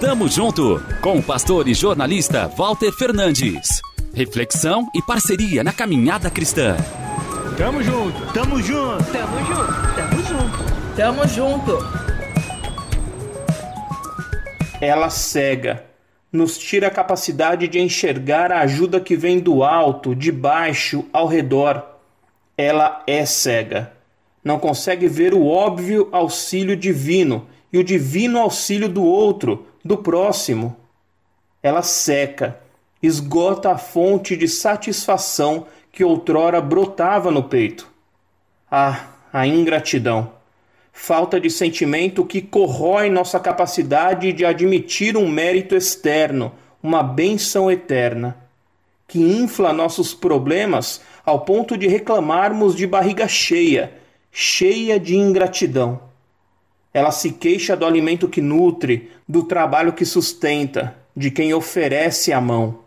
Tamo 0.00 0.28
junto 0.28 0.82
com 1.00 1.18
o 1.18 1.22
pastor 1.22 1.66
e 1.66 1.74
jornalista 1.74 2.48
Walter 2.48 2.92
Fernandes. 2.92 3.80
Reflexão 4.14 4.88
e 4.94 5.00
parceria 5.00 5.64
na 5.64 5.72
caminhada 5.72 6.28
cristã. 6.30 6.76
Tamo 7.56 7.82
junto, 7.82 8.32
tamo 8.32 8.60
junto, 8.60 9.04
tamo 9.12 9.38
junto, 9.46 9.94
tamo 9.96 10.22
junto, 10.22 10.96
tamo 10.96 11.28
junto. 11.28 11.78
Ela 14.80 15.08
cega, 15.08 15.84
nos 16.30 16.58
tira 16.58 16.88
a 16.88 16.90
capacidade 16.90 17.68
de 17.68 17.78
enxergar 17.78 18.52
a 18.52 18.60
ajuda 18.60 19.00
que 19.00 19.16
vem 19.16 19.38
do 19.38 19.62
alto, 19.62 20.14
de 20.14 20.30
baixo, 20.32 21.06
ao 21.12 21.26
redor. 21.26 21.82
Ela 22.58 23.02
é 23.06 23.24
cega. 23.24 23.92
Não 24.44 24.58
consegue 24.58 25.06
ver 25.06 25.32
o 25.32 25.46
óbvio 25.46 26.08
auxílio 26.12 26.76
divino 26.76 27.46
e 27.72 27.78
o 27.78 27.84
divino 27.84 28.38
auxílio 28.38 28.88
do 28.88 29.02
outro, 29.02 29.66
do 29.84 29.96
próximo. 29.96 30.76
Ela 31.62 31.82
seca, 31.82 32.60
esgota 33.02 33.72
a 33.72 33.78
fonte 33.78 34.36
de 34.36 34.46
satisfação 34.46 35.66
que 35.90 36.04
outrora 36.04 36.60
brotava 36.60 37.30
no 37.30 37.44
peito. 37.44 37.88
Ah, 38.70 39.06
a 39.32 39.46
ingratidão! 39.46 40.32
Falta 40.92 41.40
de 41.40 41.48
sentimento 41.48 42.24
que 42.24 42.42
corrói 42.42 43.08
nossa 43.08 43.40
capacidade 43.40 44.32
de 44.32 44.44
admitir 44.44 45.16
um 45.16 45.26
mérito 45.26 45.74
externo, 45.74 46.52
uma 46.82 47.02
bênção 47.02 47.70
eterna, 47.70 48.36
que 49.08 49.18
infla 49.18 49.72
nossos 49.72 50.12
problemas 50.12 51.00
ao 51.24 51.40
ponto 51.40 51.78
de 51.78 51.86
reclamarmos 51.86 52.74
de 52.74 52.86
barriga 52.86 53.26
cheia, 53.26 53.94
cheia 54.30 55.00
de 55.00 55.16
ingratidão. 55.16 56.11
Ela 56.94 57.10
se 57.10 57.32
queixa 57.32 57.74
do 57.74 57.86
alimento 57.86 58.28
que 58.28 58.42
nutre, 58.42 59.10
do 59.26 59.42
trabalho 59.44 59.92
que 59.92 60.04
sustenta, 60.04 60.94
de 61.16 61.30
quem 61.30 61.54
oferece 61.54 62.32
a 62.32 62.40
mão. 62.40 62.80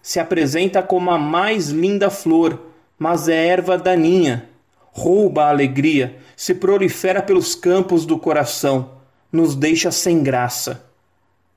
Se 0.00 0.20
apresenta 0.20 0.82
como 0.82 1.10
a 1.10 1.18
mais 1.18 1.68
linda 1.68 2.10
flor, 2.10 2.60
mas 2.98 3.28
é 3.28 3.46
erva 3.48 3.76
daninha. 3.76 4.48
Rouba 4.92 5.44
a 5.44 5.48
alegria, 5.48 6.16
se 6.36 6.54
prolifera 6.54 7.22
pelos 7.22 7.54
campos 7.54 8.06
do 8.06 8.18
coração, 8.18 8.92
nos 9.32 9.54
deixa 9.54 9.90
sem 9.90 10.22
graça. 10.22 10.84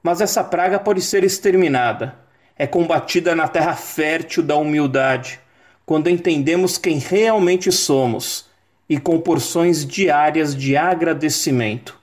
Mas 0.01 0.19
essa 0.19 0.43
praga 0.43 0.79
pode 0.79 1.01
ser 1.01 1.23
exterminada. 1.23 2.15
É 2.57 2.67
combatida 2.67 3.35
na 3.35 3.47
terra 3.47 3.75
fértil 3.75 4.43
da 4.43 4.55
humildade, 4.55 5.39
quando 5.85 6.09
entendemos 6.09 6.77
quem 6.77 6.97
realmente 6.97 7.71
somos 7.71 8.51
e 8.89 8.99
com 8.99 9.19
porções 9.19 9.85
diárias 9.85 10.55
de 10.55 10.75
agradecimento. 10.75 11.97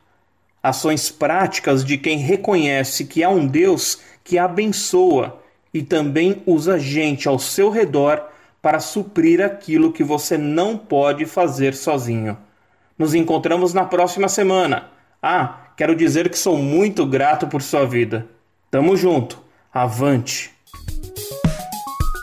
Ações 0.63 1.11
práticas 1.11 1.85
de 1.85 1.97
quem 1.97 2.19
reconhece 2.19 3.07
que 3.07 3.25
há 3.25 3.31
um 3.31 3.47
Deus 3.47 4.01
que 4.23 4.39
abençoa 4.39 5.41
e 5.73 5.83
também 5.83 6.43
usa 6.47 6.79
gente 6.79 7.29
ao 7.29 7.39
seu 7.39 7.71
redor 7.71 8.29
para 8.61 8.81
suprir 8.81 9.41
aquilo 9.41 9.93
que 9.93 10.05
você 10.05 10.37
não 10.37 10.77
pode 10.77 11.25
fazer 11.25 11.75
sozinho. 11.75 12.37
Nos 12.99 13.15
encontramos 13.15 13.73
na 13.73 13.85
próxima 13.85 14.29
semana. 14.29 14.91
Ah, 15.23 15.73
quero 15.77 15.97
dizer 15.97 16.29
que 16.29 16.39
sou 16.39 16.59
muito 16.59 17.07
grato 17.07 17.47
por 17.47 17.63
sua 17.63 17.87
vida. 17.87 18.27
Tamo 18.71 18.97
junto. 18.97 19.43
Avante. 19.73 20.51